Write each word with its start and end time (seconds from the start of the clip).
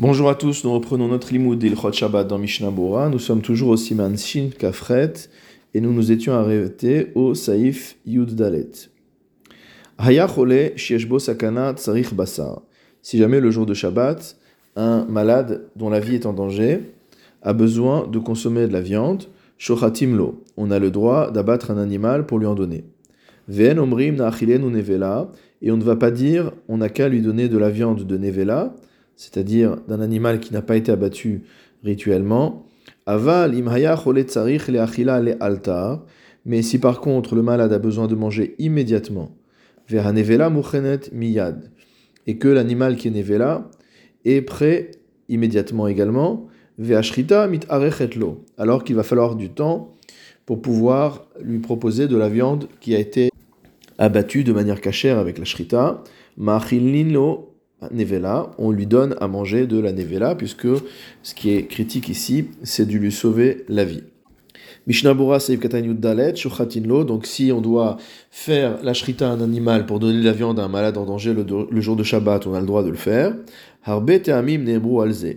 Bonjour 0.00 0.28
à 0.28 0.36
tous, 0.36 0.62
nous 0.62 0.72
reprenons 0.72 1.08
notre 1.08 1.32
limoud 1.32 1.58
d'Ilchot 1.58 1.90
Shabbat 1.90 2.28
dans 2.28 2.38
Mishnah 2.38 2.70
Bora. 2.70 3.08
Nous 3.08 3.18
sommes 3.18 3.42
toujours 3.42 3.70
au 3.70 3.76
Siman 3.76 4.16
Shin 4.16 4.50
Kafret 4.56 5.12
et 5.74 5.80
nous 5.80 5.92
nous 5.92 6.12
étions 6.12 6.34
arrêtés 6.34 7.08
au 7.16 7.34
Saïf 7.34 7.96
Yud 8.06 8.36
Dalet. 8.36 8.70
Hayachole 9.98 10.70
Shieshbo 10.76 11.18
Sakana 11.18 11.72
Tsarich 11.72 12.14
Basar. 12.14 12.62
Si 13.02 13.18
jamais 13.18 13.40
le 13.40 13.50
jour 13.50 13.66
de 13.66 13.74
Shabbat, 13.74 14.36
un 14.76 15.04
malade 15.06 15.68
dont 15.74 15.90
la 15.90 15.98
vie 15.98 16.14
est 16.14 16.26
en 16.26 16.32
danger 16.32 16.78
a 17.42 17.52
besoin 17.52 18.06
de 18.06 18.20
consommer 18.20 18.68
de 18.68 18.72
la 18.72 18.80
viande, 18.80 19.24
Shochatim 19.58 20.16
Lo, 20.16 20.44
on 20.56 20.70
a 20.70 20.78
le 20.78 20.92
droit 20.92 21.32
d'abattre 21.32 21.72
un 21.72 21.76
animal 21.76 22.24
pour 22.24 22.38
lui 22.38 22.46
en 22.46 22.54
donner. 22.54 22.84
Ven 23.48 23.80
Omrim 23.80 24.14
Nevela, 24.14 25.32
et 25.60 25.72
on 25.72 25.76
ne 25.76 25.82
va 25.82 25.96
pas 25.96 26.12
dire 26.12 26.52
on 26.68 26.76
n'a 26.76 26.88
qu'à 26.88 27.08
lui 27.08 27.20
donner 27.20 27.48
de 27.48 27.58
la 27.58 27.70
viande 27.70 28.06
de 28.06 28.16
Nevela 28.16 28.76
c'est-à-dire 29.18 29.76
d'un 29.88 30.00
animal 30.00 30.38
qui 30.38 30.54
n'a 30.54 30.62
pas 30.62 30.76
été 30.76 30.92
abattu 30.92 31.42
rituellement. 31.82 32.64
Aval 33.04 33.52
le 33.52 35.42
altar. 35.42 36.04
Mais 36.46 36.62
si 36.62 36.78
par 36.78 37.00
contre 37.00 37.34
le 37.34 37.42
malade 37.42 37.72
a 37.72 37.78
besoin 37.78 38.06
de 38.06 38.14
manger 38.14 38.54
immédiatement, 38.58 39.30
nevela 39.90 40.50
miyad, 41.12 41.70
et 42.26 42.38
que 42.38 42.48
l'animal 42.48 42.96
qui 42.96 43.08
est 43.08 43.10
nevela 43.10 43.68
est 44.24 44.40
prêt 44.40 44.92
immédiatement 45.28 45.88
également, 45.88 46.46
ve'ashrita 46.78 47.48
mit 47.48 47.60
lo, 48.16 48.44
alors 48.56 48.84
qu'il 48.84 48.94
va 48.94 49.02
falloir 49.02 49.34
du 49.34 49.50
temps 49.50 49.96
pour 50.46 50.62
pouvoir 50.62 51.26
lui 51.42 51.58
proposer 51.58 52.06
de 52.06 52.16
la 52.16 52.28
viande 52.28 52.68
qui 52.80 52.94
a 52.94 53.00
été 53.00 53.30
abattue 53.98 54.44
de 54.44 54.52
manière 54.52 54.80
cachère 54.80 55.18
avec 55.18 55.38
la 55.38 55.44
shrita, 55.44 56.04
lo 56.38 57.48
Nevela, 57.92 58.50
on 58.58 58.70
lui 58.70 58.86
donne 58.86 59.14
à 59.20 59.28
manger 59.28 59.66
de 59.66 59.78
la 59.78 59.92
Nevela, 59.92 60.34
puisque 60.34 60.66
ce 61.22 61.34
qui 61.34 61.50
est 61.50 61.66
critique 61.66 62.08
ici, 62.08 62.46
c'est 62.62 62.86
de 62.86 62.92
lui 62.92 63.12
sauver 63.12 63.64
la 63.68 63.84
vie. 63.84 64.02
Mishnabura 64.88 65.38
Seif 65.38 65.60
Dalet, 65.60 66.34
Lo, 66.86 67.04
donc 67.04 67.26
si 67.26 67.52
on 67.52 67.60
doit 67.60 67.98
faire 68.30 68.82
la 68.82 68.94
shrita 68.94 69.28
à 69.28 69.32
un 69.32 69.40
animal 69.42 69.84
pour 69.86 70.00
donner 70.00 70.18
de 70.18 70.24
la 70.24 70.32
viande 70.32 70.58
à 70.58 70.64
un 70.64 70.68
malade 70.68 70.96
en 70.96 71.04
danger 71.04 71.34
le, 71.34 71.80
jour 71.80 71.94
de 71.94 72.02
Shabbat, 72.02 72.46
on 72.46 72.54
a 72.54 72.60
le 72.60 72.66
droit 72.66 72.82
de 72.82 72.88
le 72.88 72.96
faire. 72.96 73.34
Harbe 73.84 74.22
Teamim 74.22 74.64
Nebru 74.64 75.02
Alze. 75.02 75.36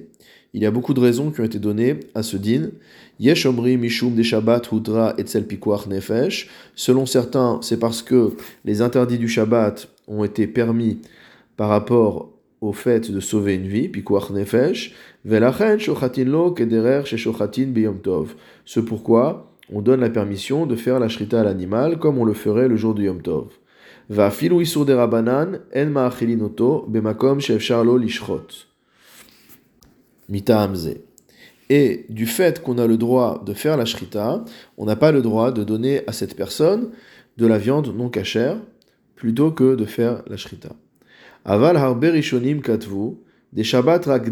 Il 0.54 0.62
y 0.62 0.66
a 0.66 0.72
beaucoup 0.72 0.94
de 0.94 1.00
raisons 1.00 1.32
qui 1.32 1.42
ont 1.42 1.46
été 1.46 1.60
données 1.60 2.00
à 2.16 2.24
ce 2.24 2.38
din. 2.38 2.72
Yesh 3.20 3.46
Omri 3.46 3.78
Mishum 3.78 4.16
de 4.16 4.24
Shabbat 4.24 4.72
Hudra 4.72 5.14
Etzel 5.18 5.46
Nefesh. 5.88 6.50
Selon 6.76 7.06
certains, 7.06 7.60
c'est 7.62 7.80
parce 7.80 8.02
que 8.02 8.32
les 8.66 8.82
interdits 8.82 9.20
du 9.20 9.28
Shabbat 9.28 9.88
ont 10.08 10.24
été 10.24 10.48
permis 10.48 11.00
par 11.62 11.70
rapport 11.70 12.32
au 12.60 12.74
fait 12.74 13.12
de 13.12 13.20
sauver 13.20 13.54
une 13.54 13.68
vie, 13.68 13.92
nefesh, 14.32 14.96
lo 15.24 16.52
kederer 16.54 17.04
biyom 17.68 18.00
tov. 18.02 18.34
Ce 18.66 18.80
pourquoi 18.80 19.54
on 19.72 19.84
donne 19.84 20.00
la 20.00 20.10
permission 20.10 20.66
de 20.66 20.76
faire 20.76 21.00
la 21.00 21.08
shrita 21.08 21.42
à 21.42 21.44
l'animal 21.44 22.00
comme 22.00 22.18
on 22.18 22.26
le 22.26 22.34
ferait 22.34 22.68
le 22.68 22.78
jour 22.78 22.96
du 22.96 23.04
yom 23.04 23.22
tov. 23.22 23.50
Va 24.10 24.32
filu 24.32 24.66
de 24.66 24.94
en 24.96 25.92
ma'achilinoto 25.92 26.86
bemakom 26.88 27.38
lishrot. 27.38 28.48
Mita. 30.30 30.68
Et 31.70 32.08
du 32.10 32.26
fait 32.26 32.64
qu'on 32.64 32.80
a 32.80 32.88
le 32.88 32.98
droit 32.98 33.44
de 33.46 33.54
faire 33.54 33.78
la 33.78 33.86
shrita, 33.86 34.44
on 34.80 34.86
n'a 34.86 34.96
pas 34.96 35.12
le 35.12 35.22
droit 35.22 35.52
de 35.52 35.64
donner 35.64 36.02
à 36.08 36.12
cette 36.12 36.36
personne 36.36 36.90
de 37.38 37.46
la 37.46 37.60
viande 37.60 37.96
non 37.96 38.10
cachère 38.10 38.58
plutôt 39.14 39.52
que 39.52 39.76
de 39.76 39.86
faire 39.86 40.24
la 40.26 40.38
shrita. 40.38 40.70
Aval 41.46 41.78
harbe 41.78 42.06
rishonim 42.06 42.62
katvu, 42.62 43.18
des 43.54 43.64
Shabbat 43.64 44.06
rak 44.06 44.26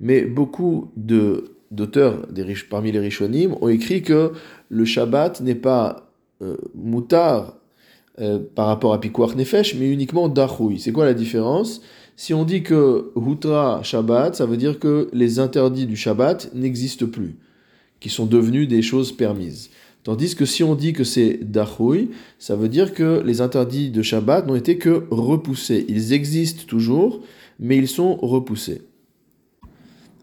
Mais 0.00 0.22
beaucoup 0.22 0.90
de 0.96 1.52
d'auteurs 1.70 2.26
parmi 2.70 2.92
les 2.92 2.98
rishonim 2.98 3.54
ont 3.60 3.68
écrit 3.68 4.02
que 4.02 4.32
le 4.70 4.84
Shabbat 4.84 5.42
n'est 5.42 5.54
pas 5.54 6.10
euh, 6.40 6.56
moutar 6.74 7.58
euh, 8.20 8.38
par 8.54 8.66
rapport 8.68 8.94
à 8.94 9.00
Pikuach 9.00 9.36
Nefesh, 9.36 9.74
mais 9.74 9.90
uniquement 9.90 10.28
Dachoui. 10.28 10.80
C'est 10.80 10.92
quoi 10.92 11.04
la 11.04 11.14
différence? 11.14 11.82
Si 12.16 12.34
on 12.34 12.44
dit 12.44 12.62
que 12.62 13.12
Hutra 13.16 13.82
Shabbat, 13.82 14.34
ça 14.34 14.46
veut 14.46 14.56
dire 14.56 14.78
que 14.78 15.08
les 15.12 15.38
interdits 15.38 15.86
du 15.86 15.96
Shabbat 15.96 16.52
n'existent 16.54 17.06
plus, 17.06 17.36
qui 18.00 18.08
sont 18.08 18.26
devenus 18.26 18.66
des 18.66 18.82
choses 18.82 19.12
permises. 19.12 19.70
Tandis 20.08 20.34
que 20.34 20.46
si 20.46 20.64
on 20.64 20.74
dit 20.74 20.94
que 20.94 21.04
c'est 21.04 21.38
Dachoui, 21.42 22.12
ça 22.38 22.56
veut 22.56 22.70
dire 22.70 22.94
que 22.94 23.22
les 23.26 23.42
interdits 23.42 23.90
de 23.90 24.00
Shabbat 24.00 24.46
n'ont 24.46 24.54
été 24.54 24.78
que 24.78 25.04
repoussés. 25.10 25.84
Ils 25.86 26.14
existent 26.14 26.62
toujours, 26.66 27.20
mais 27.60 27.76
ils 27.76 27.88
sont 27.88 28.16
repoussés. 28.16 28.80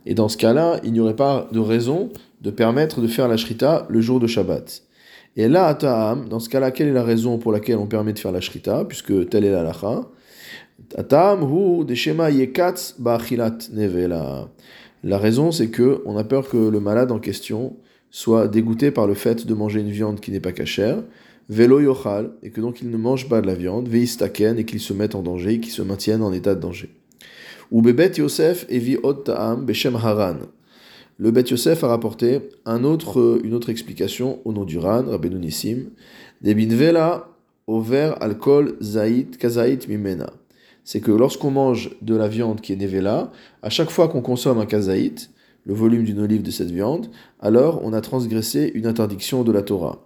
Et 0.08 0.16
dans 0.16 0.28
ce 0.28 0.38
cas-là, 0.38 0.80
il 0.84 0.92
n'y 0.92 1.00
aurait 1.00 1.16
pas 1.16 1.48
de 1.52 1.60
raison 1.60 2.10
de 2.42 2.50
permettre 2.50 3.00
de 3.00 3.06
faire 3.06 3.28
la 3.28 3.38
shrita 3.38 3.86
le 3.88 4.02
jour 4.02 4.20
de 4.20 4.26
Shabbat. 4.26 4.82
Et 5.36 5.48
là, 5.48 5.68
Ata'am, 5.68 6.30
dans 6.30 6.40
ce 6.40 6.50
cas-là, 6.50 6.72
quelle 6.72 6.88
est 6.88 6.92
la 6.92 7.04
raison 7.04 7.38
pour 7.38 7.52
laquelle 7.52 7.78
on 7.78 7.86
permet 7.86 8.14
de 8.14 8.18
faire 8.18 8.32
la 8.32 8.42
shrita, 8.42 8.86
puisque 8.86 9.30
telle 9.30 9.46
est 9.46 9.52
la 9.52 9.62
lacha 9.62 10.10
Ata'am 10.98 11.44
hu 11.44 11.86
deshema 11.86 12.32
yekatz 12.32 12.96
ba'achilat 12.98 13.60
nevela. 13.72 14.50
La 15.04 15.20
raison, 15.20 15.52
c'est 15.52 15.70
que 15.70 16.02
on 16.08 16.18
a 16.18 16.24
peur 16.24 16.50
que 16.50 16.58
le 16.58 16.80
malade 16.80 17.12
en 17.12 17.20
question 17.20 17.78
soit 18.16 18.48
dégoûté 18.48 18.92
par 18.92 19.08
le 19.08 19.14
fait 19.14 19.46
de 19.46 19.54
manger 19.54 19.82
une 19.82 19.92
viande 19.92 20.22
qui 20.22 20.32
n'est 20.32 20.40
pas 20.40 20.54
cachère, 20.54 21.04
velo 21.50 21.82
yochal, 21.82 22.32
et 22.44 22.50
que 22.50 22.62
donc 22.62 22.82
il 22.82 22.90
ne 22.90 22.96
mange 22.96 23.28
pas 23.28 23.42
de 23.42 23.46
la 23.46 23.56
viande, 23.56 23.90
veistaken, 23.90 24.58
et 24.58 24.64
qu'il 24.64 24.80
se 24.80 24.94
mette 24.94 25.16
en 25.16 25.22
danger, 25.22 25.56
et 25.56 25.60
qu'il 25.60 25.74
se 25.74 25.82
maintienne 25.82 26.22
en 26.24 26.32
état 26.32 26.56
de 26.56 26.62
danger. 26.62 26.96
Ou 27.72 27.82
bebet 27.82 28.14
Yosef 28.16 28.68
evi 28.70 28.96
od 29.04 29.26
ta'am 29.26 29.66
beshem 29.66 29.98
haran. 29.98 30.38
Le 31.18 31.32
Bet 31.32 31.50
Yosef 31.50 31.84
a 31.84 31.88
rapporté 31.88 32.40
une 32.66 32.86
autre 32.86 33.70
explication 33.70 34.40
au 34.46 34.54
nom 34.54 34.64
du 34.64 34.78
Ran, 34.78 35.04
Rabbeinu 35.10 35.38
Nissim, 35.38 35.90
debin 36.42 36.74
vela 36.74 37.28
over 37.68 38.14
alcool 38.22 38.78
zaït 38.82 39.38
kazaït 39.38 39.90
mimena. 39.90 40.32
C'est 40.86 41.02
que 41.02 41.12
lorsqu'on 41.12 41.52
mange 41.52 41.98
de 42.02 42.16
la 42.16 42.30
viande 42.30 42.62
qui 42.62 42.72
est 42.72 42.78
nevela, 42.78 43.34
à 43.62 43.70
chaque 43.70 43.90
fois 43.90 44.08
qu'on 44.08 44.22
consomme 44.22 44.60
un 44.60 44.66
kazaït, 44.66 45.32
le 45.66 45.74
volume 45.74 46.04
d'une 46.04 46.20
olive 46.20 46.44
de 46.44 46.52
cette 46.52 46.72
viande, 46.72 47.08
alors 47.40 47.82
on 47.84 47.94
a 47.94 48.02
transgressé 48.02 48.72
une 48.76 48.86
interdiction 48.88 49.44
de 49.44 49.52
la 49.52 49.62
Torah. 49.62 50.06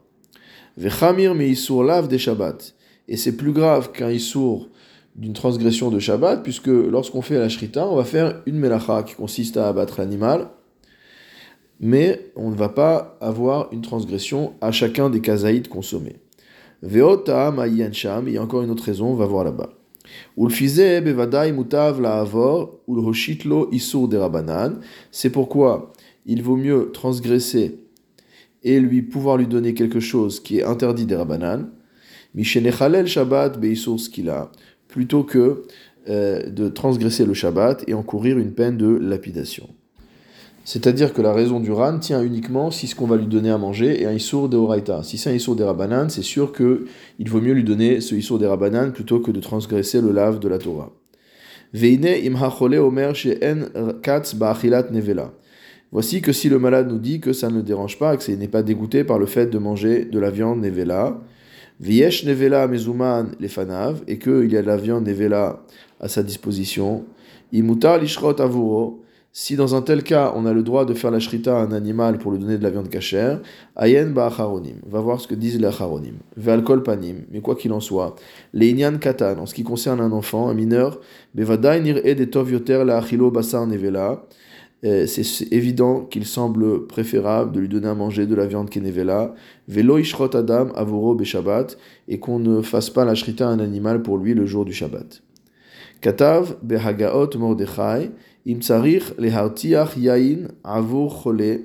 Vechamir 0.78 1.36
me 1.36 1.44
isur 1.44 1.84
lav 1.84 2.08
des 2.08 2.18
Shabbat. 2.18 2.76
Et 3.08 3.18
c'est 3.18 3.36
plus 3.36 3.52
grave 3.52 3.92
qu'un 3.92 4.12
isur 4.12 4.70
d'une 5.16 5.34
transgression 5.34 5.90
de 5.90 6.00
Shabbat, 6.00 6.44
puisque 6.44 6.68
lorsqu'on 6.68 7.22
fait 7.22 7.38
la 7.38 7.50
shrita, 7.50 7.88
on 7.88 7.96
va 7.96 8.06
faire 8.06 8.42
une 8.46 8.58
melacha 8.58 9.04
qui 9.04 9.16
consiste 9.16 9.58
à 9.58 9.68
abattre 9.68 10.00
l'animal, 10.00 10.50
mais 11.80 12.32
on 12.36 12.50
ne 12.50 12.56
va 12.56 12.70
pas 12.70 13.18
avoir 13.20 13.68
une 13.74 13.82
transgression 13.82 14.54
à 14.62 14.72
chacun 14.72 15.10
des 15.10 15.22
kazaïd 15.22 15.68
consommés. 15.68 16.18
Veota 16.82 17.54
sham, 17.92 18.28
il 18.28 18.34
y 18.34 18.38
a 18.38 18.42
encore 18.44 18.62
une 18.62 18.72
autre 18.72 18.86
raison, 18.86 19.08
on 19.08 19.16
va 19.16 19.26
voir 19.26 19.44
là-bas. 19.44 19.79
C'est 25.12 25.30
pourquoi 25.30 25.94
il 26.26 26.44
vaut 26.44 26.56
mieux 26.56 26.92
transgresser 26.94 27.80
et 28.64 28.80
lui 28.80 29.02
pouvoir 29.02 29.38
lui 29.38 29.48
donner 29.48 29.74
quelque 29.74 30.00
chose 30.00 30.40
qui 30.40 30.60
est 30.60 30.64
interdit 30.64 31.06
des 31.06 31.16
rabanan, 31.16 31.70
Shabbat 33.08 33.60
plutôt 34.88 35.24
que 35.24 35.64
euh, 36.08 36.50
de 36.50 36.70
transgresser 36.70 37.26
le 37.26 37.34
Shabbat 37.34 37.84
et 37.88 37.94
encourir 37.94 38.38
une 38.38 38.54
peine 38.54 38.78
de 38.78 38.88
lapidation. 38.88 39.70
C'est-à-dire 40.72 41.14
que 41.14 41.24
la 41.24 41.34
raison 41.34 41.60
du 41.60 41.72
ran 41.72 41.98
tient 41.98 42.22
uniquement 42.22 42.70
si 42.70 42.86
ce 42.86 42.94
qu'on 42.94 43.08
va 43.08 43.18
lui 43.18 43.26
donner 43.26 43.50
à 43.50 43.58
manger 43.58 44.04
est 44.04 44.06
un 44.06 44.14
issour 44.14 44.50
de 44.50 44.56
oraita. 44.56 45.02
Si 45.02 45.18
c'est 45.18 45.32
un 45.32 45.34
issour 45.34 45.56
de 45.56 45.64
rabanan, 45.64 46.10
c'est 46.10 46.22
sûr 46.22 46.54
qu'il 46.54 47.28
vaut 47.28 47.42
mieux 47.42 47.54
lui 47.54 47.64
donner 47.64 48.02
ce 48.02 48.14
issour 48.14 48.38
de 48.38 48.46
rabanan 48.46 48.92
plutôt 48.92 49.20
que 49.20 49.32
de 49.32 49.40
transgresser 49.40 50.00
le 50.00 50.12
lave 50.12 50.38
de 50.38 50.48
la 50.48 50.60
Torah. 50.60 50.92
omer 51.74 53.14
katz 54.04 54.36
nevela. 54.36 55.34
Voici 55.92 56.22
que 56.22 56.32
si 56.32 56.50
le 56.50 56.60
malade 56.60 56.88
nous 56.88 57.00
dit 57.00 57.20
que 57.20 57.34
ça 57.34 57.50
ne 57.50 57.56
le 57.56 57.64
dérange 57.64 57.98
pas, 57.98 58.16
que 58.16 58.32
n'est 58.32 58.48
pas 58.48 58.62
dégoûté 58.62 59.04
par 59.04 59.18
le 59.18 59.26
fait 59.26 59.48
de 59.48 59.58
manger 59.58 60.06
de 60.06 60.20
la 60.20 60.30
viande 60.30 60.62
nevela, 60.62 61.20
viesh 61.80 62.26
nevela 62.26 62.68
mezuman 62.68 63.32
lefanav, 63.40 64.04
et 64.08 64.20
qu'il 64.20 64.52
y 64.52 64.56
a 64.56 64.62
de 64.62 64.68
la 64.68 64.78
viande 64.78 65.08
nevela 65.08 65.64
à 66.00 66.08
sa 66.08 66.22
disposition, 66.22 67.06
imutar 67.52 67.98
lishrot 67.98 68.40
avuro, 68.40 69.02
si 69.32 69.56
dans 69.56 69.76
un 69.76 69.82
tel 69.82 70.04
cas, 70.04 70.34
on 70.36 70.46
a 70.46 70.54
le 70.54 70.64
droit 70.64 70.86
de 70.86 70.94
faire 70.94 71.12
la 71.12 71.20
shrita 71.20 71.60
à 71.60 71.62
un 71.62 71.72
animal 71.72 72.18
pour 72.18 72.32
lui 72.32 72.40
donner 72.40 72.58
de 72.58 72.64
la 72.64 72.72
viande 72.72 72.90
cachère, 72.90 73.40
ayen 73.76 74.08
ba'acharonim, 74.08 74.78
va 74.88 75.02
voir 75.02 75.22
ce 75.22 75.28
que 75.28 75.36
disent 75.36 75.60
les 75.60 75.68
acharonim, 75.68 76.16
ve'alkol 76.36 76.82
panim, 76.82 77.26
mais 77.32 77.40
quoi 77.40 77.56
qu'il 77.56 77.72
en 77.72 77.80
soit, 77.80 78.16
les 78.54 78.76
katan, 79.00 79.38
en 79.38 79.46
ce 79.46 79.54
qui 79.54 79.64
concerne 79.64 80.02
un 80.02 80.12
enfant, 80.12 80.50
un 80.50 80.56
mineur, 80.56 81.00
bevadai 81.36 81.80
nir'e 81.80 82.16
de 82.16 82.26
tov 82.26 82.52
yoter 82.52 82.84
la 82.84 82.98
achilo 82.98 83.30
basar 83.30 83.68
nevela, 83.68 84.24
eh, 84.82 85.06
c'est 85.06 85.52
évident 85.52 86.06
qu'il 86.06 86.26
semble 86.26 86.88
préférable 86.88 87.52
de 87.52 87.60
lui 87.60 87.70
donner 87.70 87.90
à 87.90 87.96
manger 87.96 88.26
de 88.26 88.34
la 88.34 88.48
viande 88.48 88.70
qui 88.70 88.80
est 88.80 88.82
nevela, 88.82 89.36
velo 89.68 90.00
ishrot 90.00 90.36
adam 90.36 90.70
avuro 90.74 91.14
be 91.14 91.24
Shabbat, 91.24 91.78
et 92.08 92.18
qu'on 92.18 92.40
ne 92.40 92.62
fasse 92.62 92.90
pas 92.90 93.06
la 93.06 93.14
shrita 93.14 93.48
à 93.48 93.52
un 93.52 93.60
animal 93.60 94.02
pour 94.02 94.18
lui 94.18 94.34
le 94.34 94.48
jour 94.48 94.66
du 94.66 94.74
Shabbat. 94.74 95.22
Katav 96.02 96.56
behagaot 96.64 97.38
mordechai, 97.38 98.12
chole. 101.12 101.62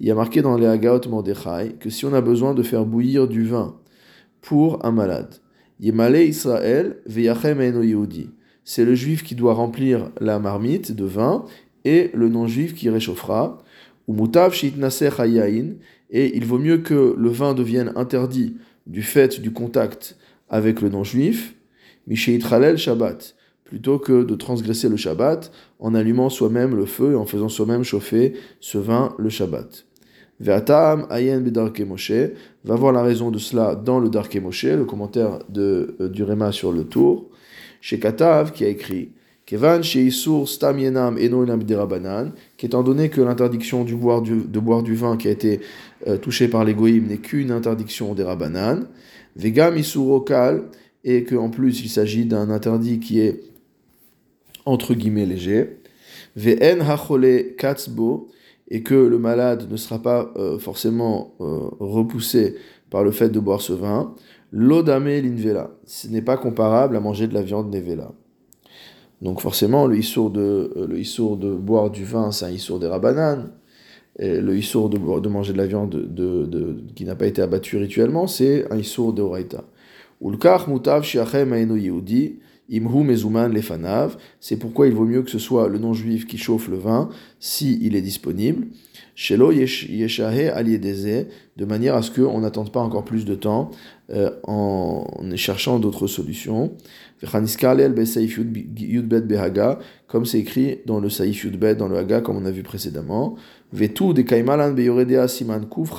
Il 0.00 0.06
y 0.06 0.10
a 0.10 0.14
marqué 0.14 0.42
dans 0.42 0.56
les 0.56 0.66
Hagaot 0.66 1.08
Mordechai 1.08 1.76
que 1.78 1.90
si 1.90 2.04
on 2.04 2.12
a 2.14 2.20
besoin 2.20 2.54
de 2.54 2.62
faire 2.62 2.84
bouillir 2.84 3.28
du 3.28 3.44
vin 3.46 3.76
pour 4.40 4.84
un 4.84 4.90
malade, 4.90 5.34
Yemale 5.80 6.24
Israël 6.24 6.96
veyachem 7.06 7.60
eno. 7.60 7.84
C'est 8.64 8.84
le 8.84 8.94
juif 8.94 9.22
qui 9.22 9.34
doit 9.34 9.54
remplir 9.54 10.10
la 10.20 10.38
marmite 10.38 10.92
de 10.92 11.04
vin 11.04 11.44
et 11.84 12.10
le 12.14 12.28
non-juif 12.28 12.74
qui 12.74 12.88
réchauffera. 12.88 13.58
Ou 14.06 14.14
mutav 14.14 14.52
shitnaser 14.52 15.10
hayain. 15.18 15.74
Et 16.10 16.36
il 16.36 16.44
vaut 16.44 16.58
mieux 16.58 16.78
que 16.78 17.14
le 17.16 17.28
vin 17.28 17.54
devienne 17.54 17.92
interdit 17.96 18.56
du 18.86 19.02
fait 19.02 19.40
du 19.40 19.52
contact 19.52 20.16
avec 20.48 20.80
le 20.80 20.88
non-juif, 20.88 21.54
Mishéitralel 22.06 22.76
Shabbat, 22.76 23.34
plutôt 23.64 23.98
que 23.98 24.22
de 24.24 24.34
transgresser 24.34 24.88
le 24.88 24.96
Shabbat 24.96 25.50
en 25.80 25.94
allumant 25.94 26.28
soi-même 26.28 26.76
le 26.76 26.86
feu 26.86 27.12
et 27.12 27.16
en 27.16 27.24
faisant 27.24 27.48
soi-même 27.48 27.82
chauffer 27.82 28.34
ce 28.60 28.78
vin 28.78 29.14
le 29.18 29.30
Shabbat. 29.30 29.86
Ve'atam 30.40 31.06
ayen 31.10 31.40
bedarke 31.40 31.80
Moshe, 31.80 32.12
va 32.64 32.74
voir 32.74 32.92
la 32.92 33.02
raison 33.02 33.30
de 33.30 33.38
cela 33.38 33.74
dans 33.74 34.00
le 34.00 34.08
Darke 34.08 34.36
Moshe, 34.36 34.64
le 34.64 34.84
commentaire 34.84 35.38
de, 35.48 35.96
euh, 36.00 36.08
du 36.08 36.22
Réma 36.22 36.50
sur 36.50 36.72
le 36.72 36.84
tour, 36.84 37.30
chez 37.80 37.98
Katav 37.98 38.52
qui 38.52 38.64
a 38.64 38.68
écrit 38.68 39.10
Kevan 39.46 39.82
Sheisur 39.82 40.48
Stam 40.48 40.78
Yenam 40.78 41.18
Eno 41.18 41.44
Derabanan, 41.44 42.32
qu'étant 42.56 42.82
donné 42.82 43.10
que 43.10 43.20
l'interdiction 43.20 43.84
de 43.84 43.94
boire 43.94 44.22
du 44.82 44.94
vin 44.94 45.16
qui 45.16 45.28
a 45.28 45.30
été 45.30 45.60
euh, 46.06 46.16
touchée 46.16 46.48
par 46.48 46.64
les 46.64 46.74
n'est 46.74 47.18
qu'une 47.18 47.50
interdiction 47.50 48.14
des 48.14 48.22
Rabanan, 48.22 48.86
Vegam 49.36 49.76
Isurokal, 49.76 50.64
et 51.04 51.24
qu'en 51.24 51.50
plus 51.50 51.82
il 51.82 51.90
s'agit 51.90 52.24
d'un 52.24 52.48
interdit 52.50 52.98
qui 52.98 53.20
est 53.20 53.42
entre 54.66 54.94
guillemets 54.94 55.26
léger, 55.26 55.80
Ve'en 56.36 56.80
Hachole 56.80 57.54
Katzbo, 57.56 58.28
et 58.68 58.82
que 58.82 58.94
le 58.94 59.18
malade 59.18 59.70
ne 59.70 59.76
sera 59.76 60.00
pas 60.00 60.32
euh, 60.36 60.58
forcément 60.58 61.34
euh, 61.40 61.68
repoussé 61.80 62.56
par 62.90 63.04
le 63.04 63.10
fait 63.10 63.28
de 63.28 63.38
boire 63.38 63.60
ce 63.60 63.72
vin, 63.72 64.14
l'odame 64.52 65.06
l'invela. 65.06 65.70
Ce 65.84 66.08
n'est 66.08 66.22
pas 66.22 66.36
comparable 66.36 66.96
à 66.96 67.00
manger 67.00 67.26
de 67.26 67.34
la 67.34 67.42
viande 67.42 67.72
nevela. 67.74 68.12
Donc 69.20 69.40
forcément, 69.40 69.86
le 69.86 69.96
issour 69.96 70.30
de, 70.30 70.72
euh, 70.76 70.86
le 70.86 71.36
de 71.36 71.54
boire 71.54 71.90
du 71.90 72.04
vin, 72.04 72.30
c'est 72.30 72.46
un 72.46 72.50
issour 72.50 72.78
des 72.78 72.86
rabananes. 72.86 73.50
Et 74.18 74.40
le 74.40 74.56
issour 74.56 74.88
de, 74.90 74.96
de 75.20 75.28
manger 75.28 75.52
de 75.52 75.58
la 75.58 75.66
viande 75.66 75.90
de, 75.90 76.44
de, 76.44 76.76
qui 76.94 77.04
n'a 77.04 77.16
pas 77.16 77.26
été 77.26 77.42
abattue 77.42 77.78
rituellement, 77.78 78.28
c'est 78.28 78.70
un 78.72 78.78
issour 78.78 79.12
de 79.12 79.22
oraita. 79.22 79.64
Imhu 82.68 83.04
mezuman 83.04 83.52
lefanav. 83.52 84.16
C'est 84.40 84.56
pourquoi 84.56 84.86
il 84.86 84.94
vaut 84.94 85.04
mieux 85.04 85.22
que 85.22 85.30
ce 85.30 85.38
soit 85.38 85.68
le 85.68 85.78
non-juif 85.78 86.26
qui 86.26 86.38
chauffe 86.38 86.68
le 86.68 86.76
vin, 86.76 87.08
si 87.38 87.78
il 87.82 87.96
est 87.96 88.02
disponible. 88.02 88.66
Shelo 89.14 89.52
yeshahe 89.52 90.48
aliedeze, 90.48 91.26
de 91.56 91.64
manière 91.64 91.94
à 91.94 92.02
ce 92.02 92.10
qu'on 92.10 92.40
n'attende 92.40 92.72
pas 92.72 92.80
encore 92.80 93.04
plus 93.04 93.24
de 93.24 93.36
temps 93.36 93.70
euh, 94.10 94.30
en 94.42 95.06
cherchant 95.36 95.78
d'autres 95.78 96.08
solutions. 96.08 96.72
Comme 100.06 100.26
c'est 100.26 100.38
écrit 100.38 100.78
dans 100.84 101.00
le 101.00 101.08
Saïf 101.10 101.44
Yudbet, 101.44 101.74
dans 101.76 101.88
le 101.88 101.96
Haga, 101.96 102.20
comme 102.20 102.36
on 102.36 102.44
a 102.44 102.50
vu 102.50 102.62
précédemment. 102.62 103.36
de 103.72 105.26
siman 105.28 105.66
kuf 105.66 105.92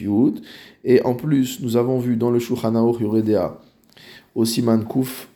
Yud. 0.00 0.40
Et 0.82 1.02
en 1.02 1.14
plus, 1.14 1.60
nous 1.60 1.76
avons 1.76 1.98
vu 1.98 2.16
dans 2.16 2.30
le 2.30 2.38
Shulchan 2.38 2.72
Yoredea, 2.72 3.60
au 4.34 4.44
siman 4.44 4.84
kuf 4.84 5.28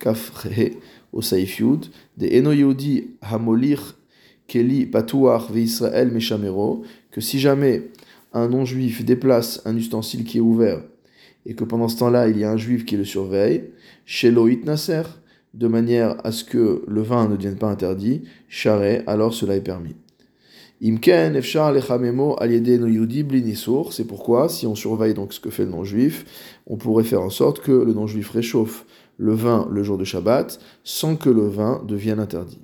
Yud, 1.58 1.87
de 2.16 3.05
hamolir 3.22 3.96
que 7.11 7.20
si 7.20 7.38
jamais 7.38 7.82
un 8.32 8.49
non-juif 8.49 9.05
déplace 9.05 9.62
un 9.64 9.76
ustensile 9.76 10.25
qui 10.25 10.38
est 10.38 10.43
ouvert, 10.43 10.82
et 11.46 11.55
que 11.55 11.64
pendant 11.64 11.88
ce 11.88 11.99
temps-là, 11.99 12.28
il 12.28 12.38
y 12.38 12.44
a 12.44 12.50
un 12.50 12.56
juif 12.56 12.84
qui 12.84 12.96
le 12.96 13.05
surveille, 13.05 13.64
Sheloït 14.06 14.64
Nasser, 14.64 15.02
de 15.55 15.69
manière 15.69 16.16
à 16.25 16.32
ce 16.32 16.44
que 16.44 16.82
le 16.87 17.02
vin 17.02 17.28
ne 17.28 17.37
devienne 17.37 17.56
pas 17.56 17.70
interdit, 17.70 18.22
charé, 18.49 19.02
alors 19.06 19.32
cela 19.32 19.55
est 19.55 19.61
permis. 19.61 19.94
C'est 23.91 24.07
pourquoi, 24.07 24.49
si 24.51 24.67
on 24.67 24.75
surveille 24.75 25.15
donc 25.15 25.33
ce 25.33 25.41
que 25.41 25.49
fait 25.49 25.65
le 25.65 25.71
non-juif, 25.71 26.27
on 26.67 26.77
pourrait 26.77 27.05
faire 27.05 27.23
en 27.23 27.31
sorte 27.31 27.61
que 27.61 27.73
le 27.73 27.95
non-juif 27.95 28.29
réchauffe 28.31 28.85
le 29.17 29.33
vin 29.33 29.67
le 29.71 29.83
jour 29.83 29.97
de 29.97 30.05
Shabbat, 30.05 30.61
sans 30.83 31.17
que 31.17 31.31
le 31.31 31.49
vin 31.49 31.83
devienne 31.89 32.21
interdit. 32.21 32.61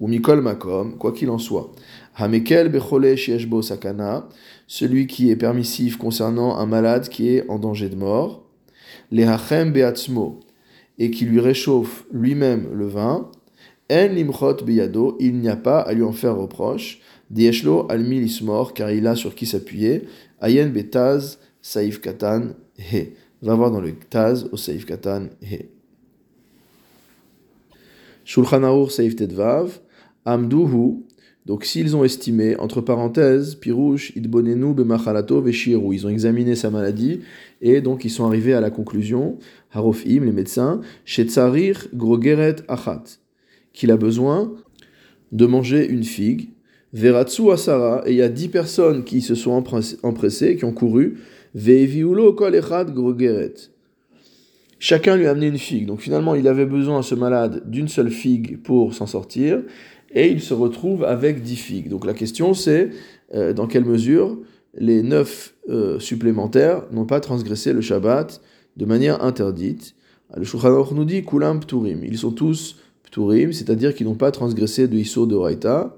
Ou 0.00 0.08
mikol 0.08 0.40
makom, 0.40 0.96
quoi 0.98 1.12
qu'il 1.12 1.30
en 1.30 1.38
soit. 1.38 1.70
Hamekel 2.16 2.70
bechole 2.70 3.16
shieshbo 3.16 3.62
sakana, 3.62 4.28
celui 4.66 5.06
qui 5.06 5.30
est 5.30 5.36
permissif 5.36 5.96
concernant 5.96 6.56
un 6.56 6.66
malade 6.66 7.08
qui 7.08 7.28
est 7.28 7.48
en 7.48 7.60
danger 7.60 7.88
de 7.88 7.96
mort. 7.96 8.42
Lehachem 9.12 9.72
beatzmo, 9.72 10.40
et 10.98 11.10
qui 11.10 11.24
lui 11.24 11.38
réchauffe 11.38 12.04
lui-même 12.10 12.68
le 12.72 12.86
vin, 12.88 13.30
en 13.90 14.08
limchot 14.14 14.64
beyado, 14.64 15.16
il 15.20 15.38
n'y 15.38 15.48
a 15.48 15.56
pas 15.56 15.80
à 15.80 15.92
lui 15.92 16.02
en 16.02 16.12
faire 16.12 16.36
reproche, 16.36 17.00
dieshlo 17.30 17.86
al 17.90 18.04
milismor, 18.04 18.72
car 18.72 18.90
il 18.90 19.06
a 19.06 19.16
sur 19.16 19.34
qui 19.34 19.46
s'appuyer, 19.46 20.06
ayen 20.40 20.68
betaz 20.68 21.38
saif 21.60 22.00
katan 22.00 22.54
he. 22.78 23.14
Va 23.42 23.54
voir 23.54 23.70
dans 23.70 23.80
le 23.80 23.92
taz 23.94 24.48
au 24.52 24.56
saif 24.56 24.86
katan 24.86 25.28
he. 25.42 25.68
Shulchan 28.24 28.62
Aur 28.62 28.92
saif 28.92 29.16
tedvav, 29.16 29.80
amduhu, 30.24 31.02
donc 31.46 31.64
s'ils 31.64 31.96
ont 31.96 32.04
estimé, 32.04 32.54
entre 32.56 32.80
parenthèses, 32.80 33.54
Pirouche, 33.54 34.12
Idbonenu, 34.14 34.74
Bemachalato, 34.74 35.40
Veshiru, 35.40 35.94
ils 35.94 36.06
ont 36.06 36.10
examiné 36.10 36.54
sa 36.54 36.70
maladie 36.70 37.22
et 37.62 37.80
donc 37.80 38.04
ils 38.04 38.10
sont 38.10 38.26
arrivés 38.26 38.54
à 38.54 38.60
la 38.60 38.70
conclusion, 38.70 39.38
Harofim, 39.72 40.24
les 40.24 40.32
médecins, 40.32 40.80
Shetzarir 41.04 41.88
Grogeret 41.94 42.56
Achat, 42.68 43.02
qu'il 43.80 43.90
a 43.90 43.96
besoin 43.96 44.52
de 45.32 45.46
manger 45.46 45.88
une 45.88 46.04
figue, 46.04 46.50
Veratsu 46.92 47.50
Asara, 47.50 48.02
et 48.04 48.10
il 48.10 48.16
y 48.16 48.22
a 48.22 48.28
dix 48.28 48.48
personnes 48.48 49.04
qui 49.04 49.22
se 49.22 49.34
sont 49.34 49.64
empressées, 50.02 50.56
qui 50.56 50.66
ont 50.66 50.72
couru, 50.72 51.18
Veiviulo 51.54 52.34
Kol 52.34 52.54
Echad 52.54 52.92
Grogeret. 52.92 53.54
Chacun 54.78 55.16
lui 55.16 55.26
a 55.26 55.30
amené 55.30 55.46
une 55.46 55.58
figue. 55.58 55.86
Donc 55.86 56.00
finalement, 56.00 56.34
il 56.34 56.46
avait 56.46 56.66
besoin, 56.66 57.00
ce 57.00 57.14
malade, 57.14 57.62
d'une 57.70 57.88
seule 57.88 58.10
figue 58.10 58.58
pour 58.62 58.92
s'en 58.92 59.06
sortir 59.06 59.62
et 60.12 60.28
il 60.28 60.42
se 60.42 60.52
retrouve 60.52 61.04
avec 61.04 61.42
10 61.42 61.56
figues. 61.56 61.88
Donc 61.88 62.04
la 62.04 62.14
question 62.14 62.52
c'est 62.52 62.90
euh, 63.34 63.52
dans 63.54 63.66
quelle 63.66 63.84
mesure 63.84 64.38
les 64.74 65.02
9 65.02 65.54
euh, 65.68 65.98
supplémentaires 66.00 66.82
n'ont 66.92 67.06
pas 67.06 67.20
transgressé 67.20 67.72
le 67.72 67.80
Shabbat 67.80 68.42
de 68.76 68.84
manière 68.84 69.22
interdite. 69.24 69.94
Le 70.36 70.44
Shulchan 70.44 70.92
nous 70.92 71.04
dit 71.04 71.24
Kulam 71.24 71.60
Pturim. 71.60 72.04
Ils 72.04 72.18
sont 72.18 72.32
tous 72.32 72.76
Pturim, 73.10 73.52
c'est-à-dire 73.52 73.94
qu'ils 73.94 74.06
n'ont 74.06 74.14
pas 74.14 74.30
transgressé 74.30 74.88
de 74.88 74.96
Iso 74.96 75.26
de 75.26 75.34
Raita. 75.34 75.96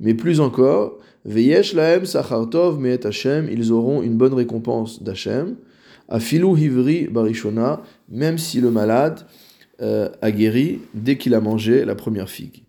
Mais 0.00 0.14
plus 0.14 0.40
encore, 0.40 0.98
Veyesh 1.24 1.74
Lahem 1.74 2.04
Sachartov 2.04 2.80
Meet 2.80 3.06
Hashem, 3.06 3.48
ils 3.50 3.72
auront 3.72 4.02
une 4.02 4.16
bonne 4.16 4.34
récompense 4.34 5.02
d'Hashem. 5.02 5.56
Afilu 6.08 6.58
Hivri 6.58 7.06
Barishona, 7.06 7.82
même 8.10 8.36
si 8.36 8.60
le 8.60 8.70
malade 8.70 9.20
euh, 9.80 10.08
a 10.20 10.30
guéri 10.30 10.80
dès 10.94 11.16
qu'il 11.16 11.34
a 11.34 11.40
mangé 11.40 11.84
la 11.84 11.94
première 11.94 12.28
figue. 12.28 12.64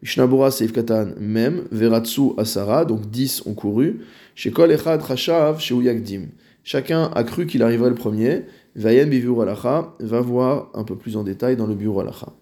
Mishnabura 0.00 0.50
Seif 0.50 0.72
Katan 0.72 1.08
même, 1.18 1.64
Veratsu 1.72 2.32
Asara, 2.38 2.84
donc 2.84 3.10
10 3.10 3.42
ont 3.46 3.54
couru, 3.54 4.00
chez 4.34 4.52
Kol 4.52 4.70
Echad 4.70 5.04
Chashav, 5.04 5.60
chez 5.60 5.74
Uyagdim. 5.74 6.28
Chacun 6.62 7.10
a 7.14 7.24
cru 7.24 7.46
qu'il 7.46 7.62
arriverait 7.62 7.90
le 7.90 7.96
premier, 7.96 8.44
Vayen 8.76 9.06
Bivur 9.06 9.42
Alacha, 9.42 9.94
va 9.98 10.20
voir 10.20 10.70
un 10.74 10.84
peu 10.84 10.96
plus 10.96 11.16
en 11.16 11.24
détail 11.24 11.56
dans 11.56 11.66
le 11.66 11.74
bureau 11.74 12.00
Alacha. 12.00 12.32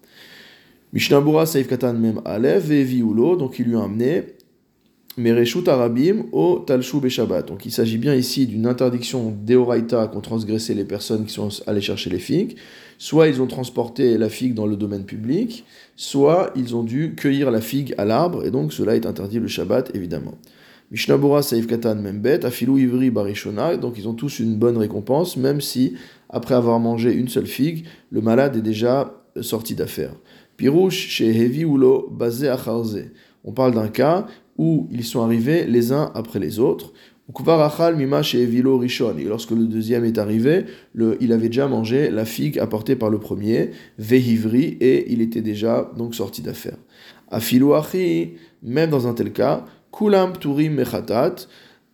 Mishnabura 0.93 1.45
Seif 1.45 1.67
Katan 1.67 1.93
même 1.93 2.21
Alev, 2.23 2.67
Veviulo, 2.67 3.35
donc 3.35 3.59
il 3.59 3.65
lui 3.65 3.75
a 3.75 3.83
amené 3.83 4.23
Mereshut 5.17 5.67
Arabim 5.67 6.25
au 6.31 6.59
Talshu 6.59 6.99
Beshabbat. 7.01 7.41
Donc 7.41 7.65
il 7.65 7.71
s'agit 7.71 7.97
bien 7.97 8.13
ici 8.15 8.45
d'une 8.45 8.65
interdiction 8.65 9.31
d'Eoraita 9.31 10.07
qu'ont 10.07 10.21
transgressé 10.21 10.73
les 10.75 10.85
personnes 10.85 11.25
qui 11.25 11.33
sont 11.33 11.49
allées 11.65 11.81
chercher 11.81 12.09
les 12.09 12.19
figues. 12.19 12.55
Soit 12.99 13.27
ils 13.27 13.41
ont 13.41 13.47
transporté 13.47 14.17
la 14.17 14.29
figue 14.29 14.53
dans 14.53 14.65
le 14.65 14.75
domaine 14.75 15.05
public, 15.05 15.65
soit 15.95 16.51
ils 16.55 16.75
ont 16.75 16.83
dû 16.83 17.15
cueillir 17.15 17.51
la 17.51 17.61
figue 17.61 17.93
à 17.97 18.05
l'arbre, 18.05 18.45
et 18.45 18.51
donc 18.51 18.71
cela 18.71 18.95
est 18.95 19.05
interdit 19.05 19.39
le 19.39 19.47
Shabbat 19.47 19.93
évidemment. 19.93 20.35
Mishnabura 20.91 21.41
Saif 21.41 21.67
Katan 21.67 21.95
Membet, 21.95 22.45
Afilu 22.45 22.81
Ivri 22.81 23.09
Barishona, 23.09 23.75
donc 23.75 23.95
ils 23.97 24.07
ont 24.07 24.13
tous 24.13 24.39
une 24.39 24.55
bonne 24.55 24.77
récompense, 24.77 25.35
même 25.35 25.59
si, 25.59 25.95
après 26.29 26.55
avoir 26.55 26.79
mangé 26.79 27.11
une 27.11 27.27
seule 27.27 27.45
figue, 27.45 27.85
le 28.09 28.21
malade 28.21 28.55
est 28.55 28.61
déjà 28.61 29.13
sorti 29.41 29.75
d'affaire. 29.75 30.13
Pirouche 30.57 31.07
chez 31.09 31.29
Hevi 31.29 31.65
Bazé 32.09 32.49
Acharze. 32.49 33.05
On 33.43 33.51
parle 33.51 33.75
d'un 33.75 33.89
cas 33.89 34.25
où 34.57 34.87
ils 34.91 35.03
sont 35.03 35.21
arrivés 35.21 35.65
les 35.65 35.91
uns 35.91 36.11
après 36.15 36.39
les 36.39 36.57
autres. 36.57 36.93
Et 37.29 37.33
lorsque 39.25 39.51
le 39.51 39.65
deuxième 39.65 40.03
est 40.05 40.17
arrivé, 40.17 40.65
il 41.19 41.31
avait 41.31 41.49
déjà 41.49 41.67
mangé 41.67 42.09
la 42.09 42.25
figue 42.25 42.57
apportée 42.57 42.95
par 42.95 43.11
le 43.11 43.19
premier, 43.19 43.69
vehivri, 43.99 44.77
et 44.79 45.11
il 45.11 45.21
était 45.21 45.41
déjà 45.41 45.91
donc 45.95 46.15
sorti 46.15 46.41
d'affaire. 46.41 46.77
Afilouachi, 47.29 48.33
même 48.63 48.89
dans 48.89 49.07
un 49.07 49.13
tel 49.13 49.31
cas, 49.33 49.65
kulam 49.91 50.37
turim 50.37 50.73
mechatat, 50.73 51.35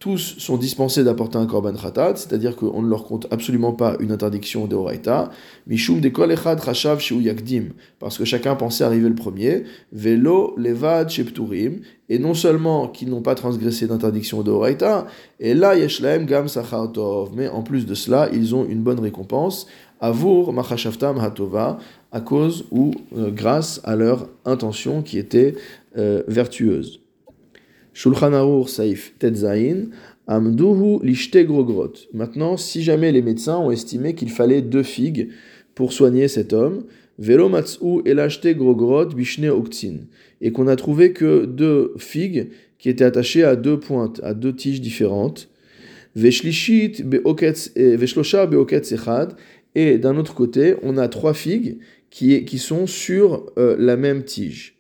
tous 0.04 0.36
sont 0.38 0.58
dispensés 0.58 1.06
d'apporter 1.06 1.38
un 1.38 1.46
korban 1.46 1.76
khatat, 1.82 2.18
c'est-à-dire 2.18 2.58
qu'on 2.58 2.82
ne 2.82 2.90
leur 2.90 3.06
compte 3.06 3.26
absolument 3.32 3.72
pas 3.72 3.96
une 4.02 4.12
interdiction 4.12 4.68
de 4.68 4.76
oraita, 4.76 5.30
mishum 5.66 6.02
de 6.02 6.10
kol 6.10 6.30
echad 6.30 6.62
chashav 6.62 7.00
yakdim, 7.22 7.70
parce 8.00 8.18
que 8.18 8.26
chacun 8.26 8.56
pensait 8.58 8.84
arriver 8.84 9.08
le 9.08 9.16
premier, 9.16 9.64
velo 9.94 10.56
levad 10.58 11.10
shepturim, 11.10 11.80
et 12.10 12.20
non 12.20 12.34
seulement 12.34 12.90
qu'ils 12.90 13.10
n'ont 13.10 13.22
pas 13.22 13.34
transgressé 13.34 13.88
d'interdiction 13.88 14.42
de 14.42 14.52
oraita, 14.52 15.08
et 15.40 15.54
là 15.54 15.78
yeshlaem 15.78 16.26
gam 16.26 16.50
sachar 16.50 16.92
tov, 16.92 17.30
mais 17.34 17.48
en 17.48 17.62
plus 17.62 17.86
de 17.86 17.94
cela, 17.94 18.28
ils 18.34 18.54
ont 18.54 18.66
une 18.66 18.82
bonne 18.82 19.00
récompense, 19.00 19.68
avur 20.02 20.52
machashavtam 20.52 21.18
hatova, 21.18 21.78
à 22.12 22.20
cause 22.20 22.66
ou 22.72 22.92
euh, 23.16 23.32
grâce 23.32 23.80
à 23.86 23.96
leur 23.96 24.28
intention 24.44 25.02
qui 25.02 25.18
était 25.18 25.56
euh, 25.98 26.24
vertueuse. 26.28 27.03
Shulchan 27.94 28.66
Saif 28.68 29.14
Amduhu. 30.28 31.00
Maintenant, 32.14 32.58
si 32.58 32.82
jamais 32.82 33.12
les 33.12 33.22
médecins 33.22 33.58
ont 33.58 33.72
estimé 33.72 34.16
qu'il 34.16 34.30
fallait 34.30 34.62
deux 34.62 34.84
figues 34.84 35.30
pour 35.76 35.94
soigner 35.94 36.28
cet 36.28 36.54
homme, 36.54 36.86
Velo 37.20 37.50
Matsu 37.50 38.02
et 40.42 40.52
qu'on 40.52 40.68
a 40.68 40.76
trouvé 40.76 41.14
que 41.14 41.46
deux 41.46 41.94
figues 41.98 42.50
qui 42.80 42.90
étaient 42.90 43.06
attachées 43.06 43.44
à 43.44 43.56
deux 43.56 43.80
pointes, 43.80 44.20
à 44.24 44.34
deux 44.34 44.56
tiges 44.56 44.82
différentes, 44.82 45.50
Veshlishit 46.16 47.02
Veshlosha 47.02 48.46
beoketz 48.46 48.92
echad, 48.92 49.36
et 49.76 49.98
d'un 49.98 50.18
autre 50.18 50.36
côté, 50.36 50.76
on 50.84 50.98
a 50.98 51.08
trois 51.08 51.34
figues 51.34 51.80
qui, 52.10 52.46
qui 52.46 52.60
sont 52.60 52.86
sur 52.86 53.52
euh, 53.58 53.76
la 53.80 53.98
même 53.98 54.24
tige. 54.24 54.76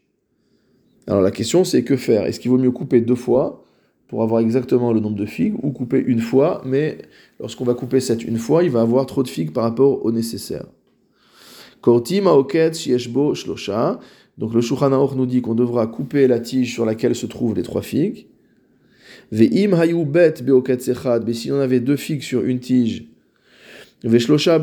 Alors 1.07 1.21
la 1.21 1.31
question 1.31 1.63
c'est 1.63 1.83
que 1.83 1.97
faire? 1.97 2.25
Est-ce 2.25 2.39
qu'il 2.39 2.51
vaut 2.51 2.57
mieux 2.57 2.71
couper 2.71 3.01
deux 3.01 3.15
fois 3.15 3.63
pour 4.07 4.21
avoir 4.21 4.41
exactement 4.41 4.93
le 4.93 4.99
nombre 4.99 5.17
de 5.17 5.25
figues 5.25 5.55
ou 5.63 5.71
couper 5.71 6.03
une 6.05 6.21
fois, 6.21 6.61
mais 6.65 6.99
lorsqu'on 7.39 7.63
va 7.63 7.73
couper 7.73 7.99
cette 7.99 8.23
une 8.23 8.37
fois, 8.37 8.63
il 8.63 8.69
va 8.69 8.81
avoir 8.81 9.05
trop 9.07 9.23
de 9.23 9.27
figues 9.27 9.51
par 9.51 9.63
rapport 9.63 10.05
au 10.05 10.11
nécessaire. 10.11 10.65
Donc 14.37 14.53
le 14.53 14.61
Shulchan 14.61 15.15
nous 15.15 15.25
dit 15.25 15.41
qu'on 15.41 15.55
devra 15.55 15.87
couper 15.87 16.27
la 16.27 16.39
tige 16.39 16.73
sur 16.73 16.85
laquelle 16.85 17.15
se 17.15 17.25
trouvent 17.25 17.55
les 17.55 17.63
trois 17.63 17.81
figues. 17.81 18.27
Ve'im 19.31 19.73
hayu 19.73 20.05
bet 20.05 20.35
mais 20.45 21.33
si 21.33 21.51
on 21.51 21.59
avait 21.59 21.79
deux 21.79 21.95
figues 21.97 22.21
sur 22.21 22.43
une 22.43 22.59
tige, 22.59 23.05
ve'shlosha 24.03 24.61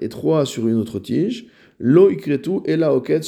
et 0.00 0.08
trois 0.08 0.46
sur 0.46 0.68
une 0.68 0.76
autre 0.76 0.98
tige, 1.00 1.46
Lo 1.80 2.08
ikretu 2.08 2.60
et 2.66 2.76
la 2.76 2.94
oket 2.94 3.22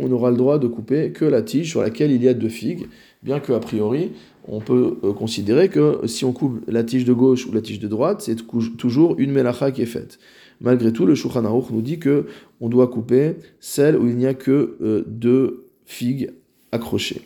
on 0.00 0.12
aura 0.12 0.30
le 0.30 0.36
droit 0.36 0.58
de 0.58 0.68
couper 0.68 1.10
que 1.10 1.24
la 1.24 1.42
tige 1.42 1.70
sur 1.70 1.82
laquelle 1.82 2.12
il 2.12 2.22
y 2.22 2.28
a 2.28 2.34
deux 2.34 2.48
figues, 2.48 2.86
bien 3.22 3.40
que 3.40 3.52
a 3.52 3.60
priori, 3.60 4.12
on 4.48 4.60
peut 4.60 4.98
euh, 5.02 5.12
considérer 5.12 5.68
que 5.68 6.00
si 6.06 6.24
on 6.24 6.32
coupe 6.32 6.62
la 6.68 6.84
tige 6.84 7.04
de 7.04 7.12
gauche 7.12 7.46
ou 7.46 7.52
la 7.52 7.60
tige 7.60 7.80
de 7.80 7.88
droite, 7.88 8.22
c'est 8.22 8.36
toujours 8.76 9.16
une 9.18 9.32
melacha 9.32 9.72
qui 9.72 9.82
est 9.82 9.86
faite. 9.86 10.18
Malgré 10.60 10.92
tout, 10.92 11.06
le 11.06 11.14
Shulchan 11.14 11.42
nous 11.42 11.82
dit 11.82 11.98
que 11.98 12.26
on 12.60 12.68
doit 12.68 12.88
couper 12.88 13.34
celle 13.60 13.96
où 13.96 14.06
il 14.06 14.16
n'y 14.16 14.26
a 14.26 14.34
que 14.34 14.76
euh, 14.80 15.04
deux 15.06 15.66
figues 15.84 16.30
accrochées. 16.72 17.22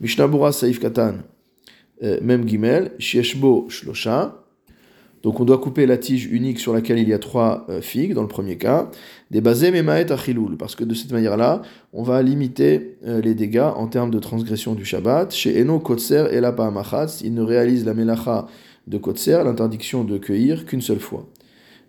Mishnabura 0.00 0.52
Saif 0.52 0.78
Katan, 0.78 1.16
euh, 2.02 2.18
même 2.22 2.48
Gimel, 2.48 2.92
Shieshbo 2.98 3.66
Shlosha, 3.68 4.41
donc 5.22 5.38
on 5.38 5.44
doit 5.44 5.58
couper 5.58 5.86
la 5.86 5.96
tige 5.96 6.26
unique 6.26 6.58
sur 6.58 6.72
laquelle 6.72 6.98
il 6.98 7.08
y 7.08 7.12
a 7.12 7.18
trois 7.18 7.64
euh, 7.68 7.80
figues 7.80 8.14
dans 8.14 8.22
le 8.22 8.28
premier 8.28 8.56
cas, 8.56 8.90
des 9.30 9.40
memaet 9.40 10.10
achiloul, 10.10 10.56
parce 10.56 10.74
que 10.74 10.84
de 10.84 10.94
cette 10.94 11.12
manière-là, 11.12 11.62
on 11.92 12.02
va 12.02 12.22
limiter 12.22 12.96
euh, 13.06 13.20
les 13.20 13.34
dégâts 13.34 13.70
en 13.76 13.86
termes 13.86 14.10
de 14.10 14.18
transgression 14.18 14.74
du 14.74 14.84
Shabbat. 14.84 15.32
Chez 15.32 15.60
Eno 15.60 15.78
Kotser 15.78 16.26
et 16.32 16.40
la 16.40 16.54
il 17.22 17.34
ne 17.34 17.42
réalise 17.42 17.84
la 17.84 17.94
melacha 17.94 18.46
de 18.88 18.98
Kotser, 18.98 19.42
l'interdiction 19.44 20.02
de 20.04 20.18
cueillir, 20.18 20.66
qu'une 20.66 20.80
seule 20.80 21.00
fois. 21.00 21.28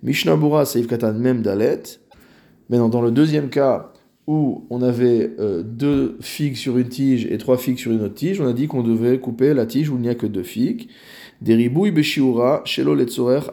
Mishnabura 0.03 0.65
Seif 0.65 0.87
Katan 0.87 1.13
même 1.13 1.41
Dalet. 1.41 1.81
Maintenant, 2.69 2.89
dans 2.89 3.01
le 3.01 3.11
deuxième 3.11 3.49
cas, 3.49 3.93
où 4.27 4.65
on 4.69 4.81
avait 4.81 5.31
euh, 5.39 5.63
deux 5.63 6.17
figues 6.21 6.55
sur 6.55 6.77
une 6.77 6.87
tige 6.87 7.25
et 7.25 7.37
trois 7.37 7.57
figues 7.57 7.77
sur 7.77 7.91
une 7.91 8.01
autre 8.01 8.13
tige, 8.13 8.39
on 8.39 8.47
a 8.47 8.53
dit 8.53 8.67
qu'on 8.67 8.83
devait 8.83 9.19
couper 9.19 9.53
la 9.53 9.65
tige 9.65 9.89
où 9.89 9.95
il 9.95 10.01
n'y 10.01 10.09
a 10.09 10.15
que 10.15 10.27
deux 10.27 10.43
figues. 10.43 10.87
Shelo 12.65 12.97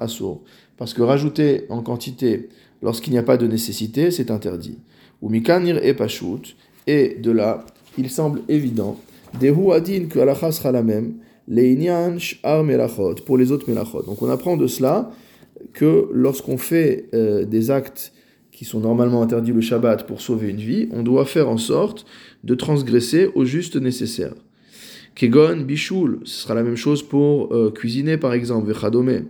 asur. 0.00 0.40
Parce 0.76 0.94
que 0.94 1.02
rajouter 1.02 1.66
en 1.68 1.82
quantité 1.82 2.48
lorsqu'il 2.82 3.12
n'y 3.12 3.18
a 3.18 3.22
pas 3.22 3.36
de 3.36 3.46
nécessité, 3.46 4.10
c'est 4.10 4.30
interdit. 4.30 4.78
Ou 5.20 5.28
mikanir 5.28 5.76
e 5.76 5.92
pashut. 5.92 6.56
Et 6.86 7.16
de 7.20 7.30
là, 7.30 7.66
il 7.98 8.10
semble 8.10 8.40
évident, 8.48 8.98
dehu 9.40 9.72
adin 9.72 10.06
que 10.06 10.18
alacha 10.18 10.72
la 10.72 10.82
même, 10.82 11.14
leinyan 11.46 12.18
sh'ar 12.18 12.64
melachot, 12.64 13.16
pour 13.26 13.36
les 13.36 13.52
autres 13.52 13.68
melachot. 13.68 14.02
Donc 14.02 14.22
on 14.22 14.30
apprend 14.30 14.56
de 14.56 14.66
cela 14.66 15.10
que 15.72 16.08
lorsqu'on 16.12 16.56
fait 16.56 17.08
euh, 17.14 17.44
des 17.44 17.70
actes 17.70 18.12
qui 18.50 18.64
sont 18.64 18.80
normalement 18.80 19.22
interdits 19.22 19.52
le 19.52 19.60
Shabbat 19.60 20.06
pour 20.06 20.20
sauver 20.20 20.48
une 20.50 20.56
vie, 20.56 20.88
on 20.92 21.02
doit 21.02 21.24
faire 21.24 21.48
en 21.48 21.56
sorte 21.56 22.06
de 22.44 22.54
transgresser 22.54 23.30
au 23.34 23.44
juste 23.44 23.76
nécessaire. 23.76 24.34
Kegon, 25.14 25.62
bichoul, 25.62 26.20
ce 26.24 26.42
sera 26.42 26.54
la 26.54 26.62
même 26.62 26.76
chose 26.76 27.02
pour 27.02 27.54
euh, 27.54 27.70
cuisiner 27.70 28.16
par 28.16 28.32
exemple, 28.32 28.68
vechadome. 28.68 29.24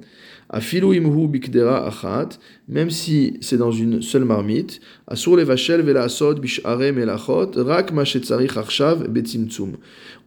Afilu 0.53 0.97
imhu 0.97 1.29
bikdera 1.29 1.87
achat, 1.87 2.31
même 2.69 2.91
si 2.91 3.39
c'est 3.41 3.57
dans 3.57 3.71
une 3.71 4.03
seule 4.03 4.25
marmite, 4.25 4.81
asur 5.07 5.37
levachel 5.37 5.81
vela 5.83 6.03
asod 6.03 6.41
bishare 6.41 6.93
melachot, 6.93 7.53
rak 7.55 7.93
machetzarich 7.93 8.57
arshav 8.57 9.07
betzimtzum. 9.09 9.77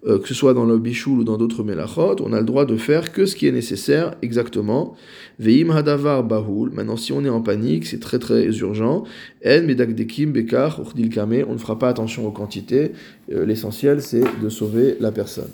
Euh, 0.06 0.20
que 0.20 0.27
ce 0.30 0.34
soit 0.34 0.53
dans 0.53 0.63
le 0.63 0.77
bichoul 0.77 1.20
ou 1.20 1.24
dans 1.25 1.38
d'autres 1.38 1.62
melachot, 1.63 2.15
on 2.22 2.32
a 2.32 2.39
le 2.39 2.46
droit 2.46 2.65
de 2.65 2.77
faire 2.77 3.12
que 3.12 3.25
ce 3.25 3.36
qui 3.36 3.48
est 3.48 3.51
nécessaire 3.51 4.15
exactement. 4.22 4.96
Veim 5.39 5.70
hadavar 5.72 6.24
bahul, 6.24 6.72
maintenant 6.72 6.96
si 6.96 7.12
on 7.12 7.25
est 7.25 7.30
en 7.30 7.42
panique, 7.42 7.86
c'est 7.86 8.00
très 8.00 8.20
très 8.20 8.46
urgent, 8.60 9.03
en 9.46 9.62
medakdekim 9.63 10.32
bekar 10.32 10.82
kame, 11.13 11.44
on 11.50 11.53
ne 11.53 11.58
fera 11.58 11.77
pas 11.77 11.89
attention 11.89 12.25
aux 12.25 12.32
quantités, 12.32 12.94
euh, 13.34 13.46
l'essentiel 13.46 14.01
c'est 14.01 14.24
de 14.42 14.48
sauver 14.48 14.96
la 15.01 15.12
personne. 15.12 15.51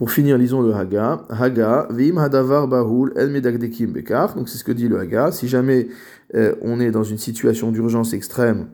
Pour 0.00 0.10
finir, 0.10 0.38
lisons 0.38 0.62
le 0.62 0.72
Haga. 0.72 1.26
Haga, 1.28 1.86
Vim 1.90 2.16
Hadavar 2.16 2.66
Bahul 2.66 3.12
El 3.16 3.28
Medagdekim 3.28 3.92
Bekar. 3.92 4.34
Donc 4.34 4.48
c'est 4.48 4.56
ce 4.56 4.64
que 4.64 4.72
dit 4.72 4.88
le 4.88 4.98
Haga. 4.98 5.30
Si 5.30 5.46
jamais 5.46 5.88
euh, 6.34 6.54
on 6.62 6.80
est 6.80 6.90
dans 6.90 7.02
une 7.02 7.18
situation 7.18 7.70
d'urgence 7.70 8.14
extrême, 8.14 8.68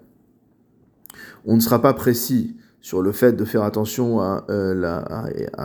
on 1.45 1.57
ne 1.57 1.61
sera 1.61 1.83
pas 1.83 1.95
précis 1.95 2.55
sur 2.81 3.03
le 3.03 3.11
fait 3.11 3.33
de 3.33 3.45
faire 3.45 3.65
attention 3.65 4.21
à, 4.21 4.47
euh, 4.51 5.01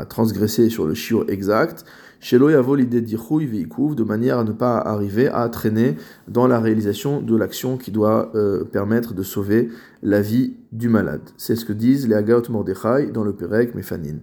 transgresser 0.09 0.71
sur 0.71 0.87
le 0.87 0.95
chiot 0.95 1.27
exact. 1.27 1.85
Shelo 2.19 2.49
Yavo 2.49 2.73
l'idée 2.73 3.01
de 3.01 4.03
manière 4.03 4.39
à 4.39 4.43
ne 4.43 4.53
pas 4.53 4.79
arriver 4.79 5.27
à 5.27 5.47
traîner 5.47 5.95
dans 6.27 6.47
la 6.47 6.59
réalisation 6.59 7.21
de 7.21 7.37
l'action 7.37 7.77
qui 7.77 7.91
doit 7.91 8.31
euh, 8.33 8.63
permettre 8.63 9.13
de 9.13 9.21
sauver 9.21 9.69
la 10.01 10.23
vie 10.23 10.55
du 10.71 10.89
malade. 10.89 11.29
C'est 11.37 11.55
ce 11.55 11.65
que 11.65 11.73
disent 11.73 12.07
les 12.07 12.15
Hagaot 12.15 12.49
Mordechai 12.49 13.11
dans 13.13 13.23
le 13.23 13.33
Perek 13.33 13.75
Mefanin. 13.75 14.21